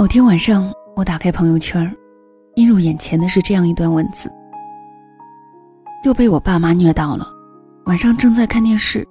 [0.00, 1.94] 某天晚上，我打开朋友圈，
[2.54, 4.32] 映入眼前的是这样一段文字：
[6.04, 7.28] 又被我爸妈虐到了。
[7.84, 9.06] 晚上正在看电视，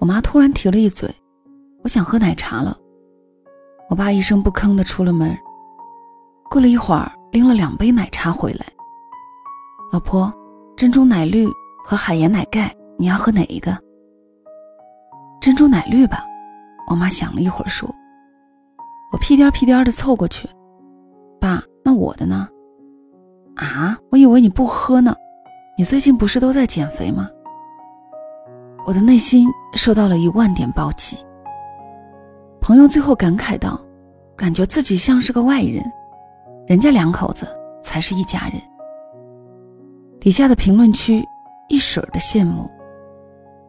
[0.00, 1.08] 我妈突然提了一嘴
[1.84, 2.76] ：“我想喝奶茶了。”
[3.88, 5.32] 我爸一声不吭的出了门。
[6.50, 8.66] 过了一会儿，拎了两杯奶茶回来。
[9.92, 10.34] 老婆，
[10.76, 11.46] 珍珠奶绿
[11.84, 13.78] 和海盐奶盖，你要喝哪一个？
[15.40, 16.24] 珍珠奶绿吧。
[16.90, 17.88] 我妈想了一会儿说。
[19.12, 20.48] 我屁颠屁颠的凑过去，
[21.40, 22.48] 爸，那我的呢？
[23.54, 25.14] 啊，我以为你不喝呢。
[25.78, 27.30] 你最近不是都在减肥吗？
[28.84, 31.16] 我的内心受到了一万点暴击。
[32.60, 33.80] 朋友最后感慨道
[34.36, 35.84] ：“感觉自己像是个外人，
[36.66, 37.46] 人家两口子
[37.82, 38.60] 才是一家人。”
[40.20, 41.24] 底下的评论区
[41.68, 42.68] 一水儿的羡慕，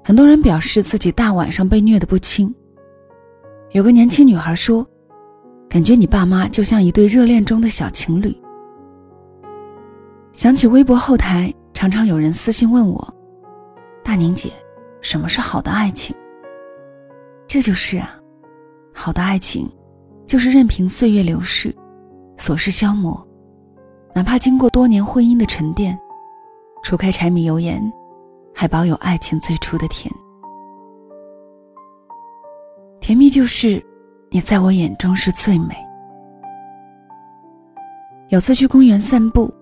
[0.04, 2.54] 很多人表示自己大晚上被虐的不轻。
[3.72, 4.86] 有个年轻女孩说。
[5.70, 8.36] 感觉你爸妈就像一对热恋中的小情侣。
[10.32, 13.16] 想起微博后台常常有人私信问我
[14.04, 14.52] ：“大宁姐，
[15.02, 16.16] 什么是好的爱情？”
[17.48, 18.18] 这就是啊，
[18.94, 19.70] 好的爱情，
[20.26, 21.76] 就是任凭岁月流逝，
[22.38, 23.28] 琐事消磨，
[24.14, 25.98] 哪怕经过多年婚姻的沉淀，
[26.84, 27.82] 除开柴米油盐，
[28.54, 30.14] 还保有爱情最初的甜。
[33.02, 33.84] 甜蜜就是。
[34.30, 35.76] 你在我眼中是最美。
[38.30, 39.54] 有次去公园散步，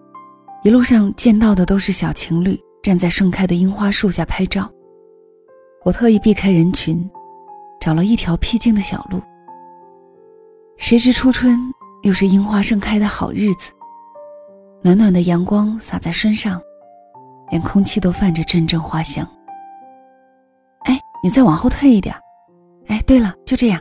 [0.64, 4.70] 一路上见到的都是小情侣站在盛开的樱花树下拍照。
[5.84, 7.08] 我特意避开人群，
[7.80, 9.22] 找了一条僻静的小路。
[10.78, 11.60] 谁知初春
[12.02, 13.72] 又是樱花盛开的好日子，
[14.82, 16.60] 暖暖的阳光洒在身上，
[17.52, 19.24] 连空气都泛着阵阵花香。
[20.86, 22.16] 哎，你再往后退一点。
[22.88, 23.80] 哎，对了，就这样。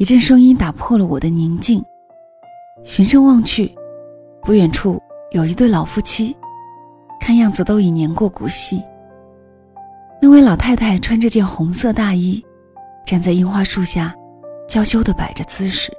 [0.00, 1.84] 一阵声音打破了我的宁静，
[2.84, 3.70] 循声望去，
[4.40, 4.98] 不远处
[5.30, 6.34] 有一对老夫妻，
[7.20, 8.82] 看样子都已年过古稀。
[10.18, 12.42] 那位老太太穿着件红色大衣，
[13.04, 14.14] 站在樱花树下，
[14.66, 15.92] 娇羞地摆着姿势。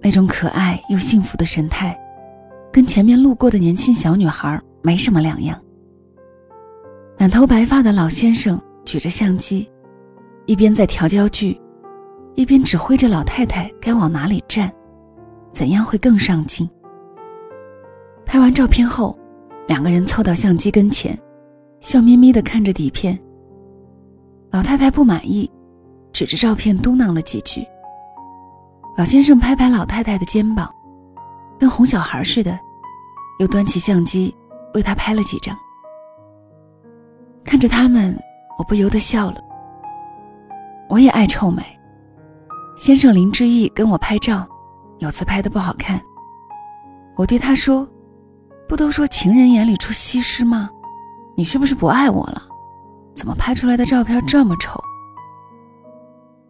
[0.00, 1.96] 那种可爱又幸福的神态，
[2.72, 5.56] 跟前面路过的年轻小女孩没什么两样。
[7.20, 9.70] 满头白发的老先生举着相机，
[10.46, 11.56] 一边在调焦距。
[12.34, 14.72] 一边指挥着老太太该往哪里站，
[15.52, 16.68] 怎样会更上镜。
[18.26, 19.16] 拍完照片后，
[19.68, 21.16] 两个人凑到相机跟前，
[21.80, 23.16] 笑眯眯地看着底片。
[24.50, 25.50] 老太太不满意，
[26.12, 27.64] 指着照片嘟囔了几句。
[28.96, 30.68] 老先生拍拍老太太的肩膀，
[31.58, 32.58] 跟哄小孩似的，
[33.38, 34.34] 又端起相机
[34.74, 35.56] 为她拍了几张。
[37.44, 38.16] 看着他们，
[38.58, 39.40] 我不由得笑了。
[40.88, 41.62] 我也爱臭美。
[42.76, 44.46] 先生林志毅跟我拍照，
[44.98, 46.00] 有次拍的不好看，
[47.14, 47.88] 我对他说
[48.68, 50.68] ：“不都说情人眼里出西施吗？
[51.36, 52.42] 你是不是不爱我了？
[53.14, 54.80] 怎么拍出来的照片这么丑？”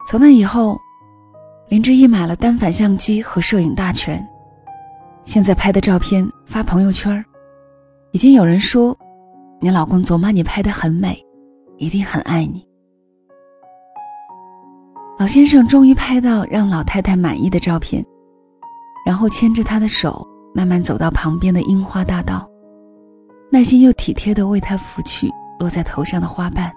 [0.09, 0.81] 从那以后，
[1.69, 4.27] 林志毅买了单反相机和摄影大全，
[5.25, 7.23] 现在拍的照片发朋友圈，
[8.13, 8.97] 已经有人说
[9.61, 11.23] ：“你老公琢磨你拍的很美，
[11.77, 12.67] 一定很爱你。”
[15.25, 18.05] 老先生终于拍到让老太太满意的照片，
[19.07, 22.47] 然后牵着她的手，慢慢走到旁边的樱花大道，
[23.51, 26.71] 耐心又体贴地为她拂去落在头上的花瓣。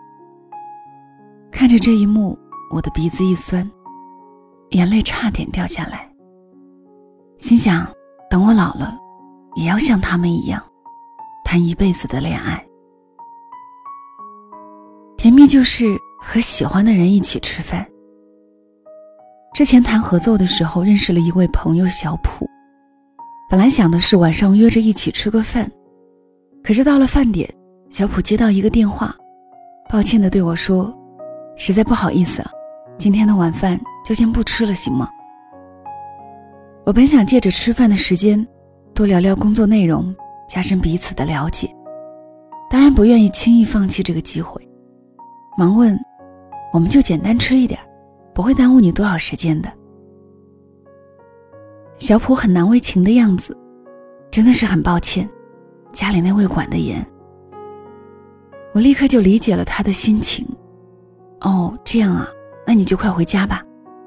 [1.52, 2.40] 看着这一幕，
[2.72, 3.70] 我的鼻子一酸，
[4.70, 6.10] 眼泪差点掉下来。
[7.40, 7.86] 心想，
[8.30, 8.98] 等我老了，
[9.58, 10.64] 也要像他们一样，
[11.44, 12.66] 谈一辈子的恋爱。
[15.18, 17.86] 甜蜜就是和喜欢的人一起吃饭。
[19.58, 22.48] 之前谈合作的时候，认识了一位朋友小普。
[23.50, 25.68] 本来想的是晚上约着一起吃个饭，
[26.64, 27.52] 可是到了饭点，
[27.90, 29.16] 小普接到一个电话，
[29.90, 30.96] 抱歉的对我说
[31.58, 32.46] ：“实在不好意思，
[33.00, 35.10] 今天的晚饭就先不吃了，行吗？”
[36.86, 38.48] 我本想借着吃饭的时间，
[38.94, 40.16] 多聊聊工作内容，
[40.48, 41.68] 加深彼此的了解，
[42.70, 44.62] 当然不愿意轻易放弃这个机会，
[45.58, 46.00] 忙问
[46.72, 47.80] ：“我们就简单吃一点。”
[48.38, 49.74] 不会耽误你多少时间的。
[51.98, 53.58] 小普很难为情的样子，
[54.30, 55.28] 真的是很抱歉，
[55.92, 57.04] 家里那位管得严。
[58.76, 60.48] 我立刻就理解了他的心情。
[61.42, 62.28] 哦，这样啊，
[62.68, 63.66] 那你就快回家吧，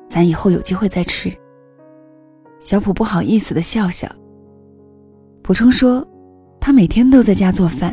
[0.08, 1.36] 咱以后有机会再吃。
[2.60, 4.08] 小普不好意思的笑笑，
[5.42, 6.06] 补充说，
[6.60, 7.92] 他每天都在家做饭，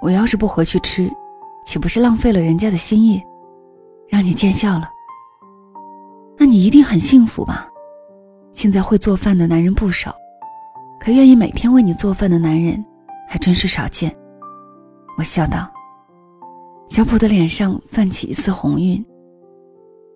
[0.00, 1.10] 我要是不回去吃，
[1.66, 3.22] 岂不是浪费了人家的心意？
[4.08, 4.88] 让你见笑了。
[6.40, 7.68] 那你一定很幸福吧？
[8.54, 10.16] 现在会做饭的男人不少，
[10.98, 12.82] 可愿意每天为你做饭的男人
[13.28, 14.10] 还真是少见。
[15.18, 15.70] 我笑道。
[16.88, 19.04] 小普的脸上泛起一丝红晕，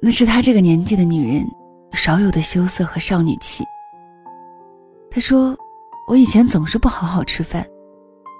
[0.01, 1.47] 那是她这个年纪的女人
[1.93, 3.63] 少有的羞涩和少女气。
[5.11, 5.55] 他说
[6.09, 7.67] ：“我以前总是不好好吃饭，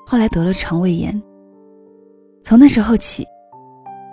[0.07, 1.23] 后来得了肠胃炎。
[2.43, 3.27] 从那时候起，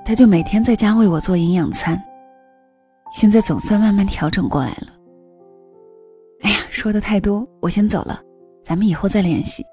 [0.04, 1.98] 他就每天在家为我做营养餐。
[3.12, 4.88] 现在总算慢慢调整过来了。”
[6.42, 8.20] 哎呀，说的太多，我先走了，
[8.64, 9.64] 咱们以后再联系。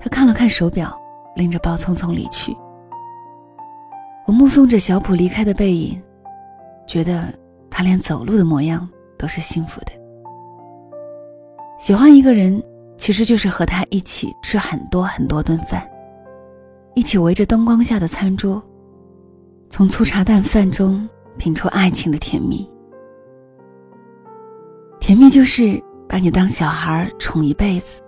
[0.00, 0.98] 他看了看手表，
[1.36, 2.56] 拎着包匆匆离去。
[4.26, 6.00] 我目送着小普离开的背影，
[6.86, 7.24] 觉得
[7.68, 8.88] 他连走路的模样
[9.18, 9.92] 都是幸福的。
[11.78, 12.62] 喜欢一个人，
[12.96, 15.86] 其实就是和他一起吃很多很多顿饭，
[16.94, 18.62] 一起围着灯光下的餐桌，
[19.68, 22.68] 从粗茶淡饭中品出爱情的甜蜜。
[24.98, 28.00] 甜蜜就是把你当小孩宠一辈子。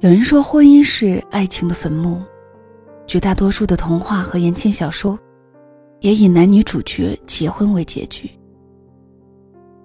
[0.00, 2.22] 有人说，婚姻是爱情的坟墓。
[3.06, 5.18] 绝大多数的童话和言情小说，
[6.00, 8.30] 也以男女主角结婚为结局，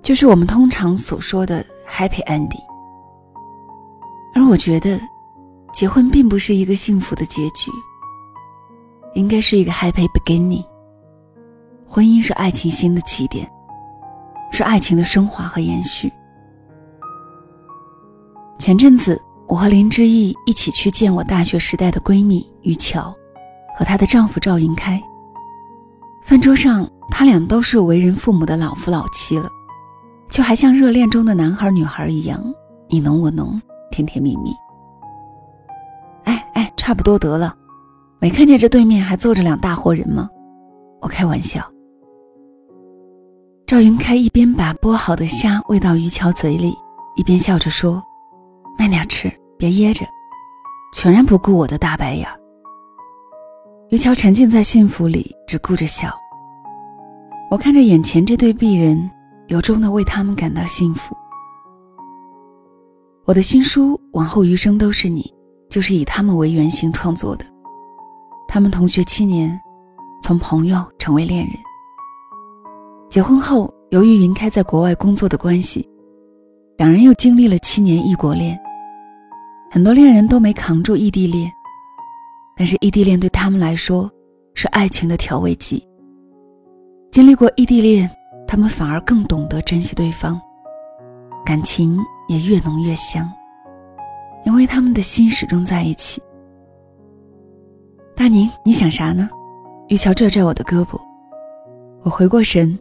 [0.02, 2.64] 就是我们通常所说的 happy ending。
[4.34, 5.00] 而我觉得，
[5.74, 7.72] 结婚并不是一个幸福的结局，
[9.14, 10.64] 应该是一个 happy beginning。
[11.88, 13.50] 婚姻是爱情新的起点，
[14.52, 16.12] 是爱情的升华和延续。
[18.60, 19.22] 前阵子。
[19.50, 23.16] 我和林之意一起去见我大学时代的闺蜜于乔，
[23.78, 25.02] 和她的丈夫赵云开。
[26.22, 29.50] 饭桌上，他俩都是为人父母的老夫老妻了，
[30.30, 32.44] 却还像热恋中的男孩女孩一样，
[32.90, 34.54] 你侬我侬，甜甜蜜蜜。
[36.26, 37.56] 哎哎，差不多得了，
[38.20, 40.28] 没看见这对面还坐着两大活人吗？
[41.00, 41.66] 我开玩笑。
[43.68, 46.74] 赵云开一边把剥好的虾喂到于乔嘴里，
[47.18, 48.02] 一边笑着说。
[48.80, 50.06] 慢点吃，别噎着，
[50.94, 52.26] 全然不顾我的大白眼。
[53.90, 56.10] 于桥沉浸在幸福里，只顾着笑。
[57.52, 59.12] 我看着眼前这对璧人，
[59.48, 61.14] 由衷的为他们感到幸福。
[63.26, 65.24] 我的新书《往后余生都是你》，
[65.70, 67.46] 就是以他们为原型创作的。
[68.48, 69.60] 他们同学七年，
[70.24, 71.54] 从朋友成为恋人。
[73.10, 75.88] 结婚后，由于云开在国外工作的关系，
[76.78, 78.60] 两人又经历了七年异国恋。
[79.72, 81.50] 很多恋人都没扛住异地恋，
[82.56, 84.12] 但是异地恋对他们来说
[84.56, 85.88] 是爱情的调味剂。
[87.12, 88.10] 经历过异地恋，
[88.46, 90.40] 他们反而更懂得珍惜对方，
[91.46, 93.30] 感情也越浓越香，
[94.46, 96.22] 因为他们的心始终在一起。
[98.16, 99.30] 大宁，你想啥呢？
[99.88, 101.00] 玉桥拽拽我的胳膊，
[102.04, 102.78] 我回过神，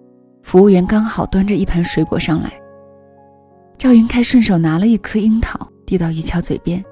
[0.47, 2.53] 服务员刚好端着一盘水果上来。
[3.77, 5.69] 赵云开顺手拿了一颗樱桃。
[5.85, 6.85] 递到于桥嘴边，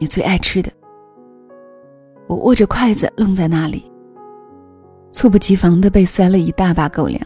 [0.00, 0.68] 你最爱吃的。
[2.26, 3.88] 我握着筷子愣在那里，
[5.12, 7.20] 猝不及防的被塞了一大把狗粮。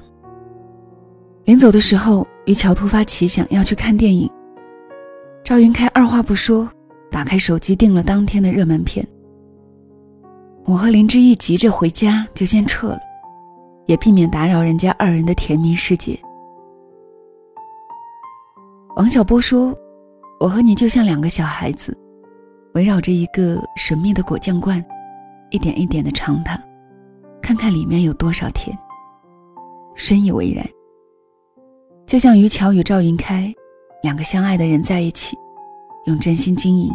[1.46, 4.30] 临走的时候，于桥突发奇想要去看电影。
[5.42, 6.68] 赵云开二话不说，
[7.10, 9.06] 打开手机订了当天的热门片。
[10.66, 13.00] 我和林之意急着回家，就先撤了，
[13.86, 16.18] 也避免打扰人家二人的甜蜜世界。
[18.96, 19.76] 王小波说。
[20.40, 21.96] 我和你就像两个小孩子，
[22.74, 24.84] 围绕着一个神秘的果酱罐，
[25.50, 26.60] 一点一点的尝它，
[27.40, 28.76] 看看里面有多少甜。
[29.94, 30.68] 深以为然。
[32.08, 33.54] 就像于桥与赵云开，
[34.02, 35.38] 两个相爱的人在一起，
[36.06, 36.92] 用真心经营，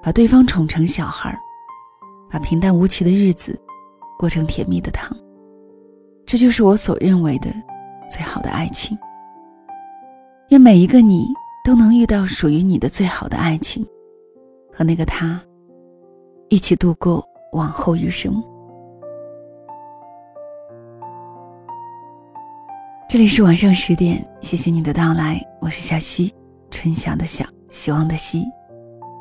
[0.00, 1.36] 把对方宠成小孩，
[2.30, 3.60] 把平淡无奇的日子
[4.16, 5.10] 过成甜蜜的糖。
[6.26, 7.48] 这就是我所认为的
[8.08, 8.96] 最好的爱情。
[10.48, 11.26] 愿每一个你。
[11.64, 13.82] 都能遇到属于你的最好的爱情，
[14.70, 15.40] 和那个他
[16.50, 18.34] 一起度过往后余生。
[23.08, 26.34] 这里是晚上十点，谢谢你的到来，我是小溪，
[26.70, 28.42] 春晓的晓，希望的希。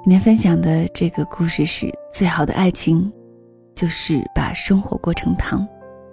[0.04, 3.10] 今天分享的这个故事是最好的爱情，
[3.74, 5.66] 就是把生活过成糖。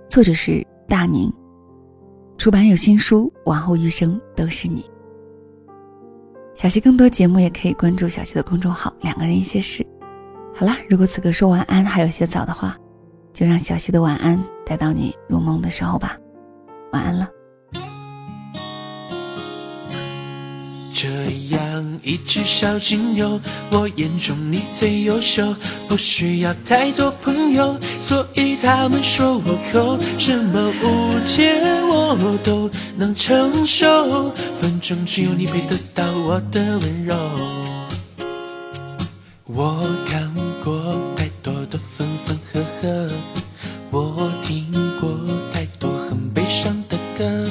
[0.09, 1.33] 作者是大宁，
[2.37, 4.85] 出版有新书，往后余生都是你。
[6.53, 9.87] 小溪更多节目也可以关注小溪的公众号“两个人一些事”。
[10.53, 12.77] 好啦，如果此刻说晚安还有些早的话，
[13.33, 16.19] 就让小溪的晚安带到你入梦的时候吧。
[16.93, 17.29] 晚安了。
[21.03, 21.09] 这
[21.57, 23.41] 样一只小金牛，
[23.73, 25.57] 我眼中你最优秀，
[25.89, 31.55] 不需要太多朋友，所以他们说我抠，什么误解
[31.89, 34.31] 我都能承受，
[34.61, 37.17] 反正只有你配得到我的温柔。
[39.47, 40.31] 我看
[40.63, 43.11] 过太多的分分合合，
[43.91, 45.11] 我听过
[45.51, 47.49] 太多很悲伤的歌。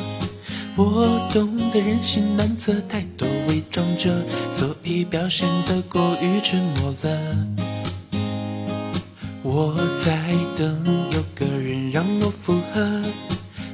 [0.76, 3.28] 我懂得人心难测，太多
[3.60, 4.10] 伪装者，
[4.56, 7.36] 所以表现得过于沉默了。
[9.44, 9.76] 我
[10.06, 13.04] 在等有个人让我附和，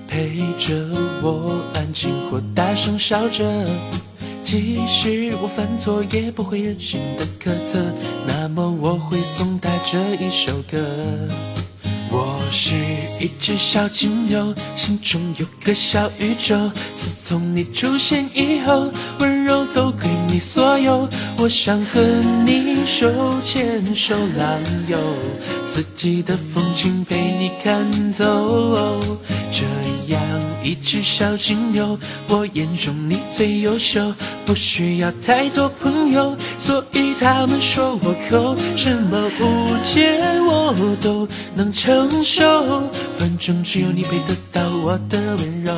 [0.08, 0.76] 陪着
[1.22, 3.44] 我安静或大声笑着。
[4.42, 7.94] 即使我犯错，也不会任性的苛责。
[8.26, 10.80] 那么我会送他这一首歌。
[12.12, 12.74] 我是
[13.20, 16.56] 一只小金牛，心中有个小宇宙。
[16.96, 18.90] 自从你出现以后，
[19.76, 21.08] 都归你所有。
[21.38, 22.00] 我想和
[22.46, 23.12] 你手
[23.44, 24.48] 牵手浪
[24.88, 24.98] 游，
[25.68, 28.98] 四季的风景陪你看透。
[29.52, 29.66] 这
[30.14, 30.22] 样
[30.64, 34.14] 一只小金牛，我眼中你最优秀，
[34.46, 42.90] 不需要太多朋友，所以他们说我抠，什么误解我都能承受，
[43.20, 45.74] 反正只有你配得到我的温柔。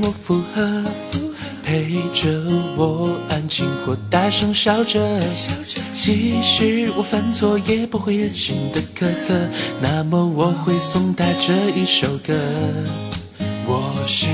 [0.00, 0.84] 我附和，
[1.62, 2.30] 陪着
[2.76, 5.20] 我安静或大声笑着。
[5.92, 9.48] 即使我犯错，也不会任性的苛责。
[9.80, 12.34] 那么我会送他这一首歌。
[13.64, 14.26] 我是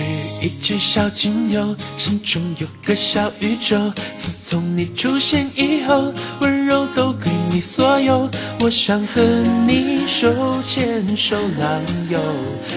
[0.44, 3.92] 一只小金牛，心中有个小宇宙。
[4.16, 8.28] 自从你出现以后，温柔都归你所有。
[8.60, 9.22] 我想和
[9.66, 10.32] 你手
[10.66, 12.20] 牵手浪游，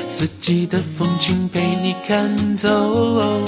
[0.09, 3.43] 四季的风景陪你看透。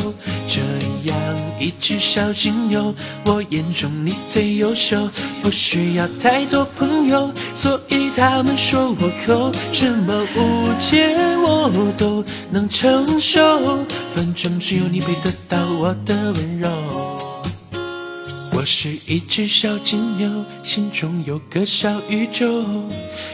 [0.47, 0.61] 这
[1.09, 1.17] 样
[1.59, 2.93] 一只小金牛，
[3.25, 5.09] 我眼中你最优秀，
[5.41, 11.15] 不需要太多朋友，所以他们说我抠，什么误解
[11.45, 17.02] 我都能承受，反正只有你配得到我的温柔。
[18.63, 22.63] 我是一只小金牛，心中有个小宇宙。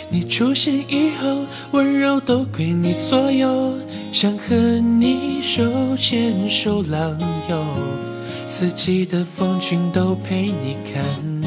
[0.10, 3.78] 你出现以后，温柔都归你所有。
[4.12, 7.16] 想和你手牵手浪
[7.48, 7.64] 游，
[8.48, 11.39] 四季的风景都陪你看。